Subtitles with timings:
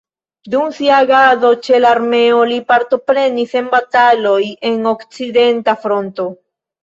[0.51, 6.27] Dum sia agado ĉe la armeo li partoprenis en bataloj en okcidenta fronto.